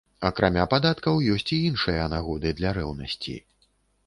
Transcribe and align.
Акрамя 0.27 0.63
падаткаў 0.71 1.21
ёсць 1.33 1.51
і 1.57 1.59
іншыя 1.73 2.09
нагоды 2.15 2.55
для 2.63 2.73
рэўнасці. 2.79 3.39